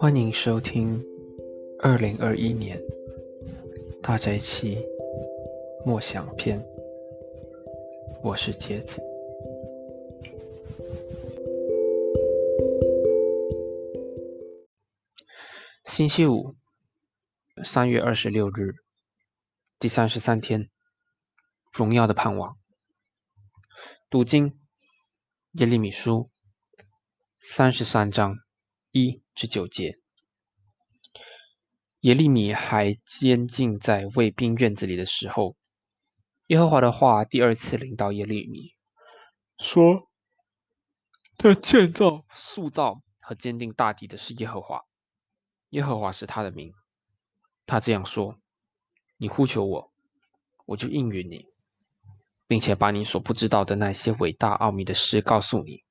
[0.00, 1.04] 欢迎收听
[1.78, 2.80] 二零二一年
[4.02, 4.82] 大宅期
[5.84, 6.64] 默想篇，
[8.22, 9.02] 我是杰子。
[15.84, 16.56] 星期五，
[17.62, 18.76] 三月二十六日，
[19.78, 20.70] 第三十三天，
[21.74, 22.56] 荣耀的盼望。
[24.08, 24.58] 读经
[25.52, 26.30] 耶利米书
[27.36, 28.38] 三十三章
[28.92, 29.98] 一至九节。
[32.00, 35.56] 耶利米还监禁在卫兵院子里的时候，
[36.46, 38.74] 耶和华的话第二次临到耶利米，
[39.58, 40.08] 说
[41.36, 44.82] ：“他建造、塑造和坚定大地的是耶和华。”
[45.70, 46.72] 耶和华是他的名，
[47.66, 48.40] 他这样说
[49.18, 49.92] ：“你呼求我，
[50.66, 51.46] 我就应允你，
[52.48, 55.84] 并且把你所不知道的那些伟大奥秘的事告诉你。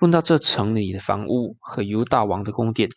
[0.00, 2.90] 论到这城里的房屋和犹大王的宫殿，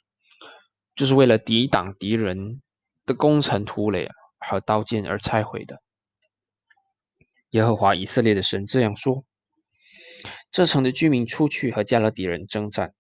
[0.95, 2.61] 就是为了抵挡敌人
[3.05, 5.83] 的攻城突垒和刀剑而拆毁的。”
[7.51, 9.25] 耶和华以色列的神这样说
[10.49, 12.95] ：“这城的居民出去和加勒底人征战。”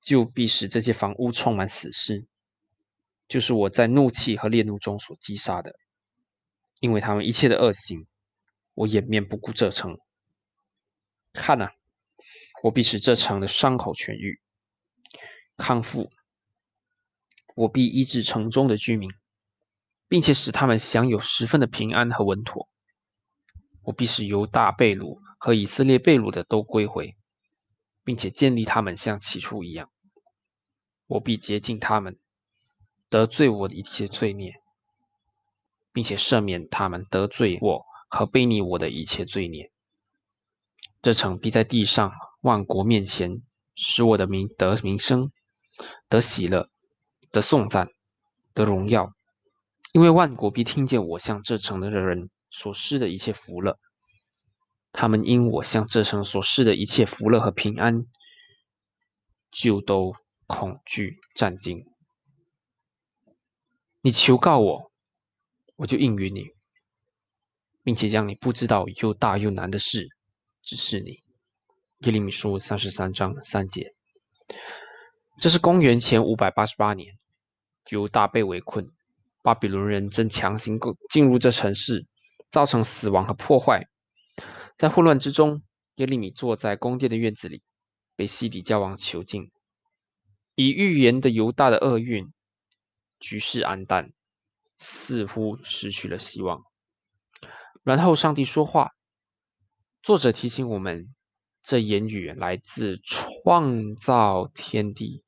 [0.00, 2.26] 就必使这些房屋充满死尸，
[3.26, 5.76] 就是我在怒气和烈怒中所击杀的，
[6.78, 8.06] 因为他们一切的恶行，
[8.74, 9.98] 我掩面不顾这城。
[11.32, 11.70] 看呐，
[12.64, 14.40] 我必使这城的伤口痊愈、
[15.58, 16.10] 康复，
[17.54, 19.10] 我必医治城中的居民，
[20.08, 22.70] 并且使他们享有十分的平安和稳妥。
[23.82, 27.18] 我必使犹大贝鲁和以色列贝鲁的都归回，
[28.02, 29.90] 并且建立他们像起初一样。
[31.06, 32.18] 我必洁净他们
[33.10, 34.54] 得罪我的一切罪孽，
[35.92, 39.70] 并且赦免他们得罪我和背逆我的一切罪孽。
[41.02, 42.10] 这城必在地上
[42.44, 43.42] 万国面前
[43.74, 45.32] 使我的名得名声、
[46.08, 46.68] 得喜乐、
[47.32, 47.88] 得颂赞、
[48.52, 49.12] 得荣耀，
[49.92, 53.78] 因为万国必听见我向这城的人所施的一切福乐。
[54.92, 58.04] 他们因我向这城所施的一切福乐和平安，
[59.50, 60.14] 就都。
[60.46, 61.86] 恐惧战惊，
[64.02, 64.92] 你求告我，
[65.74, 66.50] 我就应允你，
[67.82, 70.06] 并且将你不知道又大又难的事
[70.62, 71.23] 指示你。
[72.04, 73.94] 耶利米书三十三章三节。
[75.40, 77.18] 这是公元前五百八十八年，
[77.88, 78.90] 犹大被围困，
[79.40, 80.78] 巴比伦人正强行
[81.08, 82.06] 进入这城市，
[82.50, 83.88] 造成死亡和破坏。
[84.76, 85.62] 在混乱之中，
[85.94, 87.62] 耶利米坐在宫殿的院子里，
[88.16, 89.50] 被西底教王囚禁。
[90.56, 92.30] 已预言的犹大的厄运，
[93.18, 94.12] 局势黯淡，
[94.76, 96.64] 似乎失去了希望。
[97.82, 98.92] 然后上帝说话，
[100.02, 101.14] 作者提醒我们，
[101.64, 105.24] 这言语来自创造天地、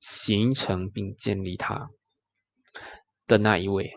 [0.00, 1.90] 形成并建立它
[3.26, 3.92] 的那一位。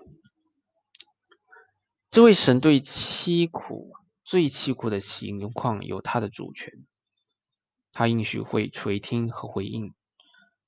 [2.12, 3.94] 这位神对凄苦、
[4.26, 6.86] 最凄苦的情况有他的主权，
[7.94, 9.94] 他应许会垂听和回应。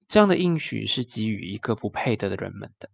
[0.07, 2.89] 这样的应许是给予一个不配得的人们的。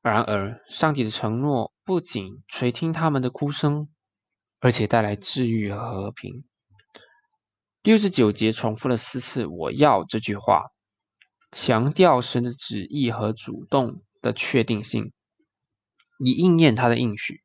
[0.00, 3.88] 然而，上帝的承诺不仅垂听他们的哭声，
[4.60, 6.44] 而且带来治愈和和平。
[7.82, 10.70] 六十九节重复了四次“我要”这句话，
[11.50, 15.12] 强调神的旨意和主动的确定性，
[16.18, 17.42] 以应验他的应许。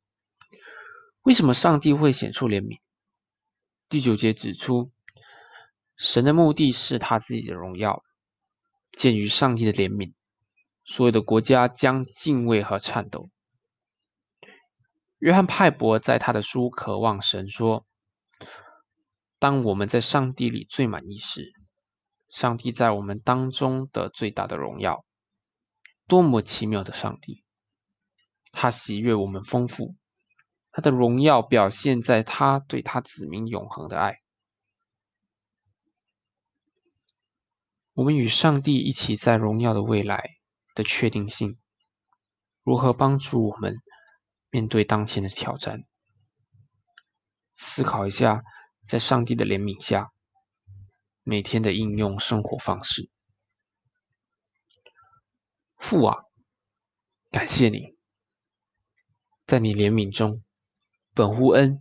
[1.23, 2.79] 为什么上帝会显出怜悯？
[3.89, 4.91] 第九节指出。
[5.97, 8.05] 神的目的是他自己的荣耀。
[8.93, 10.13] 鉴于上帝的怜悯，
[10.85, 13.29] 所有的国家将敬畏和颤抖。
[15.19, 17.85] 约翰派伯在他的书《渴望神》说
[19.37, 21.51] ：“当我们在上帝里最满意时，
[22.29, 25.03] 上帝在我们当中的最大的荣耀。
[26.07, 27.43] 多么奇妙的上帝！
[28.53, 29.97] 他喜悦我们丰富，
[30.71, 34.21] 他的荣耀表现在他对他子民永恒的爱。”
[37.93, 40.29] 我们与上帝一起在荣耀的未来
[40.73, 41.59] 的确定性，
[42.63, 43.75] 如何帮助我们
[44.49, 45.85] 面对当前的挑战？
[47.55, 48.43] 思考一下，
[48.87, 50.11] 在上帝的怜悯下，
[51.23, 53.09] 每天的应用生活方式。
[55.77, 56.23] 父啊，
[57.29, 57.95] 感谢你，
[59.45, 60.43] 在你怜悯中，
[61.13, 61.79] 本乎恩，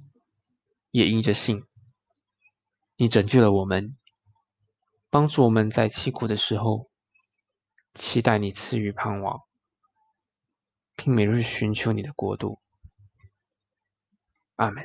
[0.90, 1.64] 也因着信，
[2.96, 3.96] 你拯救了我们。
[5.10, 6.90] 帮助我们在凄苦的时候，
[7.94, 9.40] 期待你赐予盼望，
[11.00, 12.58] 并每日寻求你的国度，
[14.56, 14.84] 阿门。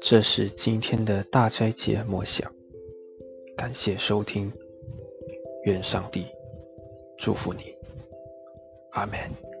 [0.00, 2.54] 这是今天的大斋节默想，
[3.56, 4.52] 感谢收听，
[5.64, 6.28] 愿上帝
[7.18, 7.74] 祝福你，
[8.92, 9.55] 阿门。